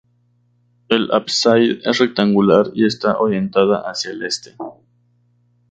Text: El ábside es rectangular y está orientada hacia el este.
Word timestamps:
El 0.89 1.11
ábside 1.11 1.79
es 1.83 1.99
rectangular 1.99 2.71
y 2.73 2.87
está 2.87 3.19
orientada 3.19 3.81
hacia 3.87 4.09
el 4.09 4.23
este. 4.23 4.55